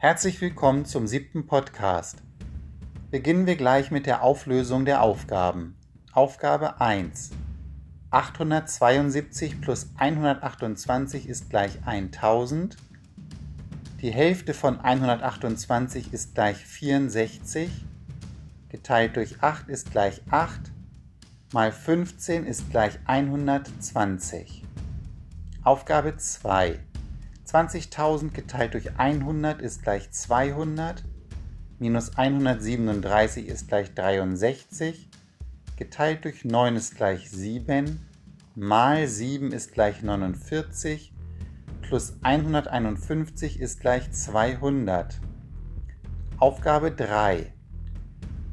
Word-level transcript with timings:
Herzlich 0.00 0.40
willkommen 0.40 0.84
zum 0.84 1.08
siebten 1.08 1.48
Podcast. 1.48 2.22
Beginnen 3.10 3.46
wir 3.48 3.56
gleich 3.56 3.90
mit 3.90 4.06
der 4.06 4.22
Auflösung 4.22 4.84
der 4.84 5.02
Aufgaben. 5.02 5.76
Aufgabe 6.12 6.80
1. 6.80 7.32
872 8.12 9.60
plus 9.60 9.90
128 9.96 11.28
ist 11.28 11.50
gleich 11.50 11.80
1000. 11.84 12.76
Die 14.00 14.12
Hälfte 14.12 14.54
von 14.54 14.78
128 14.78 16.12
ist 16.12 16.32
gleich 16.32 16.58
64. 16.58 17.68
Geteilt 18.68 19.16
durch 19.16 19.42
8 19.42 19.68
ist 19.68 19.90
gleich 19.90 20.22
8. 20.30 20.60
Mal 21.52 21.72
15 21.72 22.46
ist 22.46 22.70
gleich 22.70 23.00
120. 23.04 24.62
Aufgabe 25.64 26.16
2. 26.16 26.78
20.000 27.48 28.32
geteilt 28.32 28.74
durch 28.74 28.98
100 28.98 29.62
ist 29.62 29.82
gleich 29.82 30.10
200. 30.10 31.02
Minus 31.78 32.18
137 32.18 33.48
ist 33.48 33.68
gleich 33.68 33.94
63. 33.94 35.08
Geteilt 35.76 36.26
durch 36.26 36.44
9 36.44 36.76
ist 36.76 36.96
gleich 36.96 37.30
7. 37.30 38.06
Mal 38.54 39.06
7 39.06 39.52
ist 39.52 39.72
gleich 39.72 40.02
49. 40.02 41.14
Plus 41.80 42.18
151 42.20 43.60
ist 43.60 43.80
gleich 43.80 44.10
200. 44.10 45.18
Aufgabe 46.36 46.90
3. 46.90 47.54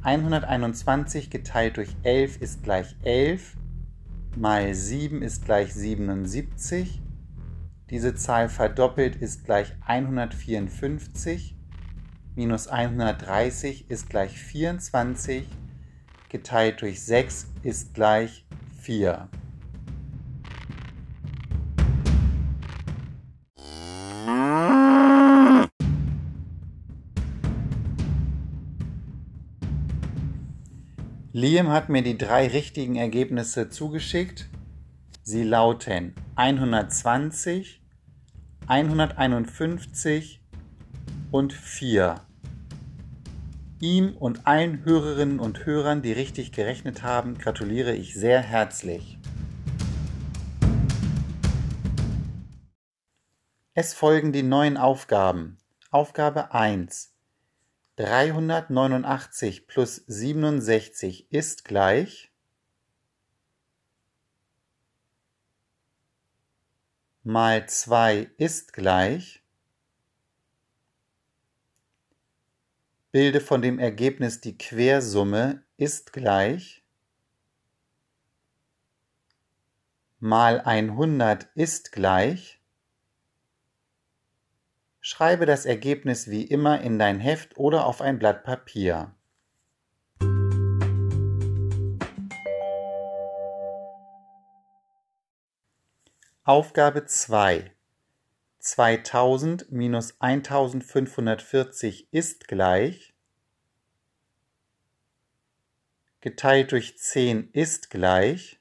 121 0.03 1.29
geteilt 1.29 1.75
durch 1.75 1.93
11 2.03 2.41
ist 2.41 2.63
gleich 2.63 2.95
11. 3.03 3.57
Mal 4.37 4.73
7 4.73 5.21
ist 5.21 5.43
gleich 5.43 5.73
77 5.73 7.01
diese 7.89 8.15
Zahl 8.15 8.49
verdoppelt 8.49 9.15
ist 9.15 9.45
gleich 9.45 9.73
154 9.85 11.55
minus 12.35 12.67
130 12.67 13.89
ist 13.89 14.09
gleich 14.09 14.39
24 14.39 15.47
geteilt 16.29 16.81
durch 16.81 17.03
6 17.03 17.53
ist 17.63 17.93
gleich 17.93 18.45
4. 18.81 19.29
Liam 31.31 31.67
hat 31.67 31.89
mir 31.89 32.01
die 32.01 32.17
drei 32.17 32.47
richtigen 32.47 32.95
Ergebnisse 32.95 33.69
zugeschickt. 33.69 34.47
Sie 35.27 35.41
lauten 35.41 36.13
120, 36.35 37.81
151 38.67 40.39
und 41.31 41.51
4. 41.51 42.21
Ihm 43.79 44.15
und 44.17 44.45
allen 44.45 44.85
Hörerinnen 44.85 45.39
und 45.39 45.65
Hörern, 45.65 46.03
die 46.03 46.11
richtig 46.11 46.51
gerechnet 46.51 47.01
haben, 47.01 47.39
gratuliere 47.39 47.95
ich 47.95 48.13
sehr 48.13 48.39
herzlich. 48.39 49.17
Es 53.73 53.95
folgen 53.95 54.31
die 54.31 54.43
neuen 54.43 54.77
Aufgaben. 54.77 55.57
Aufgabe 55.89 56.53
1. 56.53 57.15
389 57.95 59.65
plus 59.65 60.03
67 60.05 61.31
ist 61.31 61.65
gleich 61.65 62.31
mal 67.25 67.67
2 67.67 68.29
ist 68.37 68.71
gleich, 68.71 69.41
bilde 73.11 73.41
von 73.41 73.63
dem 73.63 73.79
Ergebnis 73.79 74.41
die 74.41 74.59
Quersumme 74.59 75.63
ist 75.75 76.13
gleich, 76.13 76.83
mal 80.19 80.61
100 80.61 81.45
ist 81.55 81.91
gleich, 81.91 82.61
schreibe 84.99 85.47
das 85.47 85.65
Ergebnis 85.65 86.29
wie 86.29 86.43
immer 86.43 86.81
in 86.81 86.99
dein 86.99 87.19
Heft 87.19 87.57
oder 87.57 87.87
auf 87.87 88.01
ein 88.01 88.19
Blatt 88.19 88.43
Papier. 88.43 89.15
Aufgabe 96.47 97.07
2 97.07 97.73
2000 98.59 99.71
minus 99.71 100.21
1540 100.21 102.07
ist 102.13 102.47
gleich. 102.47 103.15
Geteilt 106.21 106.71
durch 106.71 106.99
10 106.99 107.49
ist 107.53 107.89
gleich. 107.89 108.59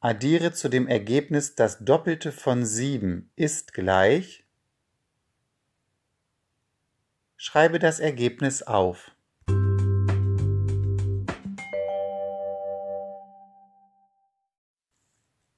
Addiere 0.00 0.52
zu 0.52 0.68
dem 0.68 0.88
Ergebnis 0.88 1.54
das 1.54 1.84
Doppelte 1.84 2.32
von 2.32 2.66
7 2.66 3.30
ist 3.36 3.74
gleich. 3.74 4.44
Schreibe 7.36 7.78
das 7.78 8.00
Ergebnis 8.00 8.64
auf. 8.64 9.15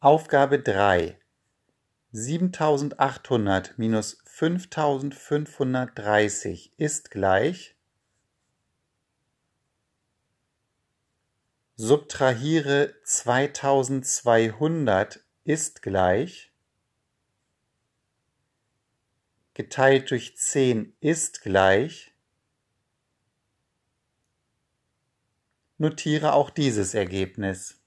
Aufgabe 0.00 0.60
3 0.60 1.18
7800 2.12 3.76
minus 3.78 4.22
5530 4.26 6.72
ist 6.76 7.10
gleich 7.10 7.74
Subtrahiere 11.74 12.94
2200 13.02 15.18
ist 15.42 15.82
gleich 15.82 16.52
geteilt 19.54 20.12
durch 20.12 20.36
10 20.36 20.94
ist 21.00 21.42
gleich 21.42 22.14
Notiere 25.76 26.34
auch 26.34 26.50
dieses 26.50 26.94
Ergebnis. 26.94 27.77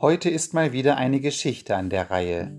Heute 0.00 0.30
ist 0.30 0.54
mal 0.54 0.72
wieder 0.72 0.96
eine 0.96 1.18
Geschichte 1.18 1.74
an 1.74 1.90
der 1.90 2.08
Reihe. 2.08 2.56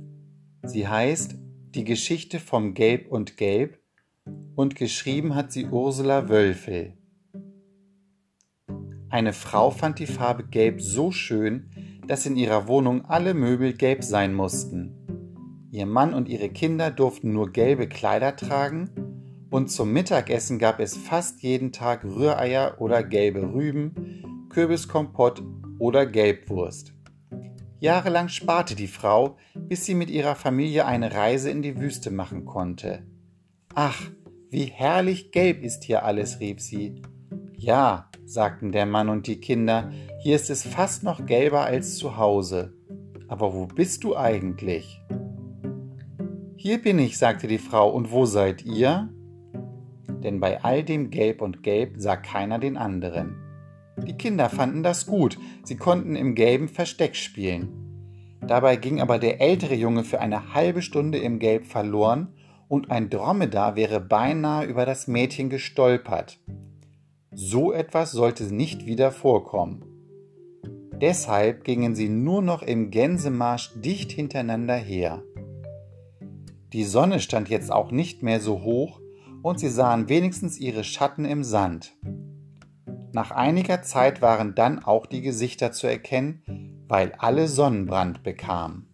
Sie 0.61 0.89
heißt 0.89 1.37
Die 1.69 1.85
Geschichte 1.85 2.37
vom 2.37 2.73
Gelb 2.73 3.09
und 3.09 3.37
Gelb 3.37 3.79
und 4.55 4.75
geschrieben 4.75 5.35
hat 5.35 5.53
sie 5.53 5.65
Ursula 5.67 6.27
Wölfel. 6.27 6.97
Eine 9.09 9.31
Frau 9.31 9.71
fand 9.71 9.99
die 9.99 10.05
Farbe 10.05 10.43
Gelb 10.47 10.81
so 10.81 11.11
schön, 11.11 11.69
dass 12.05 12.25
in 12.25 12.35
ihrer 12.35 12.67
Wohnung 12.67 13.05
alle 13.05 13.33
Möbel 13.33 13.71
gelb 13.71 14.03
sein 14.03 14.33
mussten. 14.33 14.93
Ihr 15.71 15.85
Mann 15.85 16.13
und 16.13 16.27
ihre 16.27 16.49
Kinder 16.49 16.91
durften 16.91 17.31
nur 17.31 17.53
gelbe 17.53 17.87
Kleider 17.87 18.35
tragen 18.35 18.89
und 19.49 19.71
zum 19.71 19.93
Mittagessen 19.93 20.59
gab 20.59 20.81
es 20.81 20.97
fast 20.97 21.41
jeden 21.41 21.71
Tag 21.71 22.03
Rühreier 22.03 22.81
oder 22.81 23.01
gelbe 23.01 23.53
Rüben, 23.53 24.47
Kürbiskompott 24.49 25.41
oder 25.79 26.05
Gelbwurst. 26.05 26.98
Jahrelang 27.79 28.27
sparte 28.27 28.75
die 28.75 28.87
Frau, 28.87 29.37
bis 29.55 29.85
sie 29.85 29.95
mit 29.95 30.09
ihrer 30.09 30.35
Familie 30.35 30.85
eine 30.85 31.13
Reise 31.13 31.49
in 31.49 31.61
die 31.61 31.79
Wüste 31.79 32.11
machen 32.11 32.45
konnte. 32.45 33.03
Ach, 33.73 34.01
wie 34.49 34.65
herrlich 34.65 35.31
gelb 35.31 35.63
ist 35.63 35.85
hier 35.85 36.03
alles, 36.03 36.41
rief 36.41 36.59
sie. 36.59 37.01
Ja, 37.55 38.09
sagten 38.25 38.71
der 38.71 38.85
Mann 38.85 39.07
und 39.07 39.27
die 39.27 39.39
Kinder, 39.39 39.91
hier 40.21 40.35
ist 40.35 40.49
es 40.49 40.65
fast 40.65 41.03
noch 41.03 41.25
gelber 41.25 41.65
als 41.65 41.95
zu 41.95 42.17
Hause. 42.17 42.73
Aber 43.29 43.53
wo 43.53 43.65
bist 43.65 44.03
du 44.03 44.17
eigentlich? 44.17 45.01
Hier 46.57 46.81
bin 46.81 46.99
ich, 46.99 47.17
sagte 47.17 47.47
die 47.47 47.59
Frau, 47.59 47.89
und 47.89 48.11
wo 48.11 48.25
seid 48.25 48.65
ihr? 48.65 49.07
Denn 50.09 50.41
bei 50.41 50.61
all 50.63 50.83
dem 50.83 51.11
Gelb 51.11 51.41
und 51.41 51.63
Gelb 51.63 51.93
sah 51.97 52.17
keiner 52.17 52.59
den 52.59 52.75
anderen. 52.75 53.48
Die 54.05 54.17
Kinder 54.17 54.49
fanden 54.49 54.83
das 54.83 55.05
gut, 55.05 55.37
sie 55.63 55.77
konnten 55.77 56.15
im 56.15 56.35
Gelben 56.35 56.67
Versteck 56.67 57.15
spielen. 57.15 57.69
Dabei 58.41 58.75
ging 58.77 59.01
aber 59.01 59.19
der 59.19 59.41
ältere 59.41 59.75
Junge 59.75 60.03
für 60.03 60.19
eine 60.19 60.53
halbe 60.53 60.81
Stunde 60.81 61.17
im 61.17 61.39
Gelb 61.39 61.65
verloren 61.65 62.33
und 62.67 62.91
ein 62.91 63.09
Dromedar 63.09 63.75
wäre 63.75 63.99
beinahe 63.99 64.65
über 64.65 64.85
das 64.85 65.07
Mädchen 65.07 65.49
gestolpert. 65.49 66.39
So 67.31 67.73
etwas 67.73 68.11
sollte 68.11 68.43
nicht 68.53 68.85
wieder 68.85 69.11
vorkommen. 69.11 69.85
Deshalb 71.01 71.63
gingen 71.63 71.95
sie 71.95 72.09
nur 72.09 72.41
noch 72.41 72.61
im 72.61 72.91
Gänsemarsch 72.91 73.71
dicht 73.75 74.11
hintereinander 74.11 74.75
her. 74.75 75.23
Die 76.73 76.83
Sonne 76.83 77.19
stand 77.19 77.49
jetzt 77.49 77.71
auch 77.71 77.91
nicht 77.91 78.21
mehr 78.21 78.39
so 78.39 78.61
hoch 78.61 78.99
und 79.41 79.59
sie 79.59 79.69
sahen 79.69 80.09
wenigstens 80.09 80.59
ihre 80.59 80.83
Schatten 80.83 81.25
im 81.25 81.43
Sand. 81.43 81.95
Nach 83.11 83.31
einiger 83.31 83.81
Zeit 83.81 84.21
waren 84.21 84.53
dann 84.53 84.83
auch 84.83 85.07
die 85.07 85.21
Gesichter 85.21 85.71
zu 85.71 85.87
erkennen, 85.87 86.85
weil 86.87 87.13
alle 87.17 87.47
Sonnenbrand 87.47 88.23
bekamen. 88.23 88.85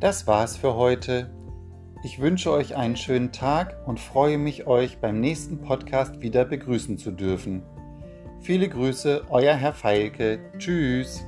Das 0.00 0.26
war's 0.26 0.56
für 0.56 0.74
heute. 0.74 1.30
Ich 2.04 2.20
wünsche 2.20 2.52
euch 2.52 2.76
einen 2.76 2.96
schönen 2.96 3.32
Tag 3.32 3.78
und 3.86 3.98
freue 3.98 4.36
mich, 4.36 4.66
euch 4.66 4.98
beim 4.98 5.18
nächsten 5.18 5.62
Podcast 5.62 6.20
wieder 6.20 6.44
begrüßen 6.44 6.98
zu 6.98 7.10
dürfen. 7.10 7.62
Viele 8.42 8.68
Grüße, 8.68 9.24
euer 9.30 9.54
Herr 9.54 9.72
Feilke. 9.72 10.38
Tschüss. 10.58 11.24